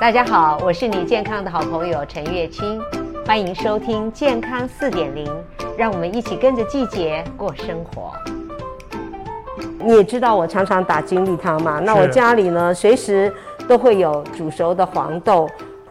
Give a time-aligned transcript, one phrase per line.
[0.00, 2.80] 大家好，我是你健康的好朋友陈月清，
[3.26, 5.28] 欢迎收听健康四点零，
[5.76, 8.12] 让我们一起跟着季节过生活。
[9.80, 13.32] 你也知道我常常打精力汤嘛，那我家里呢随时
[13.66, 15.48] 都会有煮熟的黄豆，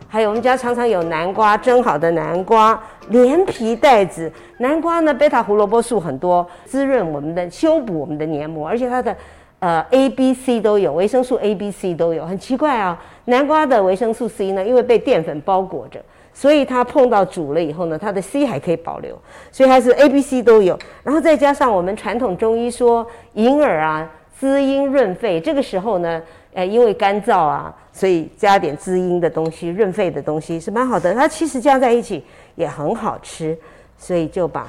[0.07, 4.31] 还有我们家常常有南瓜，蒸好的南瓜，连皮带籽。
[4.59, 9.13] 南瓜呢，贝塔胡萝卜素很多，滋润我们的，修补我们的黏膜，而且它的。
[9.59, 13.01] 呃，A、B、C 都有，维生素 A、B、C 都有，很奇怪啊。
[13.25, 15.99] 南瓜的维生素 C 呢，因为被淀粉包裹着，
[16.31, 19.17] 所以它碰到煮了以后呢，它的 C 还可以保留，
[19.51, 20.77] 所以它是 A、B、C 都有。
[21.03, 24.07] 然后再加上我们传统中医说银耳啊，
[24.37, 26.21] 滋阴润肺，这个时候呢，
[26.53, 31.15] 呃，因为干燥啊，所以加点滋阴的东西、润肺的东西是蛮好的。
[31.15, 33.57] 它其实加在一起也很好吃，
[33.97, 34.67] 所以就把。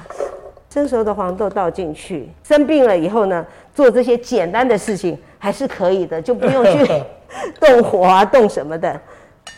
[0.69, 6.85] 蒸熟的黄豆倒进去，生病了以后呢，做这些简单的事情还是可以的，就不用去
[7.59, 8.99] 动火啊、动什么的，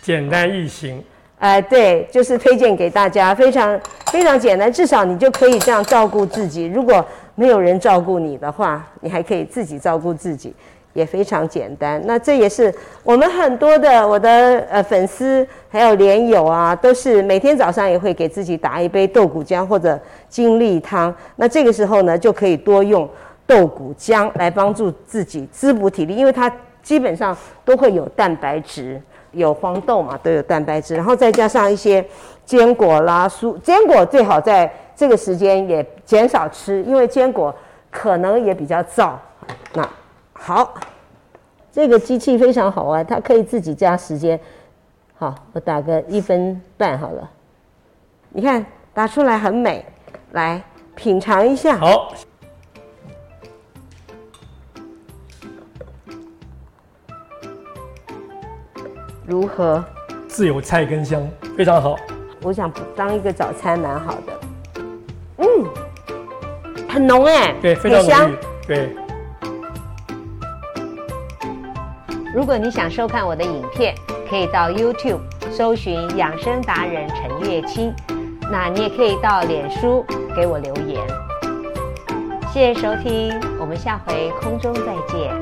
[0.01, 1.03] 简单易行。
[1.39, 3.79] 哎、呃，对，就是推荐给大家，非常
[4.11, 6.67] 非常简单，至少你就可以这样照顾自己。
[6.67, 7.03] 如果
[7.35, 10.53] 没有人照顾你的话，你还可以自己照顾自己。
[10.93, 14.29] 也非常简单，那这也是我们很多的我的
[14.69, 21.13] 呃粉丝还有莲友啊，都是每天早上也会给自己打一杯豆谷浆或者精力汤。
[21.37, 23.09] 那这个时候呢，就可以多用
[23.47, 26.51] 豆谷浆来帮助自己滋补体力，因为它
[26.83, 32.05] 基本上都会有蛋白质，有黄豆嘛，都有蛋白质，然后再加上一些
[32.45, 37.53] 坚果啦、蔬坚果最好在这个时间也减少吃，因为坚果
[37.89, 39.11] 可能也比较燥。
[39.73, 39.87] 那
[40.43, 40.73] 好，
[41.71, 44.39] 这个机器非常好玩，它可以自己加时间。
[45.15, 47.29] 好，我打个一分半好了。
[48.29, 49.85] 你看打出来很美，
[50.31, 50.59] 来
[50.95, 51.77] 品尝一下。
[51.77, 52.11] 好，
[59.27, 59.85] 如何？
[60.27, 61.21] 自有菜根香，
[61.55, 61.95] 非常好。
[62.41, 64.39] 我想当一个早餐蛮好的。
[65.37, 65.45] 嗯，
[66.89, 68.31] 很浓哎，对，非常香，
[68.65, 68.95] 对。
[72.33, 73.93] 如果你想收看我的影片，
[74.29, 75.19] 可以到 YouTube
[75.51, 77.93] 搜寻养生达人陈月清，
[78.49, 81.01] 那你也可以到脸书给我留言。
[82.53, 85.33] 谢谢收听，我们下回空中再见。